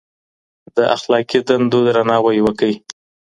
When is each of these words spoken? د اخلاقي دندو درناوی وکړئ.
د 0.75 0.77
اخلاقي 0.95 1.39
دندو 1.47 1.79
درناوی 1.87 2.39
وکړئ. 2.43 2.75